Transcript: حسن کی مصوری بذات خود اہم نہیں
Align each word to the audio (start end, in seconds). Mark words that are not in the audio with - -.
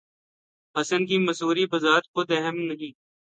حسن 0.75 1.05
کی 1.05 1.17
مصوری 1.19 1.65
بذات 1.65 2.03
خود 2.07 2.31
اہم 2.31 2.57
نہیں 2.59 2.93